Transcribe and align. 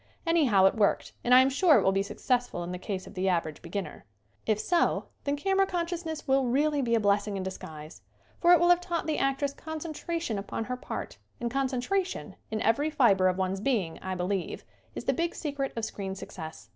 Anyhow 0.25 0.65
it 0.65 0.73
worked 0.73 1.13
and 1.23 1.31
I 1.31 1.41
am 1.43 1.49
sure 1.51 1.77
it 1.77 1.83
will 1.83 1.91
be 1.91 2.01
successful 2.01 2.63
in 2.63 2.71
the 2.71 2.79
case 2.79 3.05
of 3.05 3.13
the 3.13 3.29
average 3.29 3.61
beginner. 3.61 4.03
If 4.47 4.59
so, 4.59 5.09
then 5.25 5.35
camera 5.35 5.67
consciousness 5.67 6.27
will 6.27 6.47
really 6.47 6.81
be 6.81 6.95
a 6.95 6.99
blessing 6.99 7.37
in 7.37 7.43
disguise, 7.43 8.01
for 8.39 8.51
it 8.51 8.59
will 8.59 8.69
have 8.69 8.81
taught 8.81 9.05
the 9.05 9.19
actress 9.19 9.51
SCREEN 9.51 9.75
ACTING 9.75 9.79
75 9.81 9.81
concentration 9.81 10.39
upon 10.39 10.63
her 10.63 10.75
part 10.75 11.19
and 11.39 11.51
concentration, 11.51 12.35
in 12.49 12.63
every 12.63 12.89
fiber 12.89 13.27
of 13.27 13.37
one's 13.37 13.61
being, 13.61 13.99
I 14.01 14.15
believe, 14.15 14.65
is 14.95 15.03
the 15.05 15.13
big 15.13 15.35
secret 15.35 15.71
of 15.75 15.85
screen 15.85 16.15
success. 16.15 16.69